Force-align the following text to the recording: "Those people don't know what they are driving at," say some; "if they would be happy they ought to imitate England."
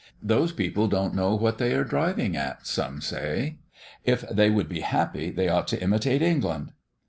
"Those 0.23 0.51
people 0.51 0.87
don't 0.87 1.13
know 1.13 1.35
what 1.35 1.59
they 1.59 1.75
are 1.75 1.83
driving 1.83 2.35
at," 2.35 2.65
say 2.65 2.81
some; 3.53 3.59
"if 4.03 4.27
they 4.31 4.49
would 4.49 4.67
be 4.67 4.79
happy 4.79 5.29
they 5.29 5.47
ought 5.47 5.67
to 5.67 5.79
imitate 5.79 6.23
England." 6.23 6.71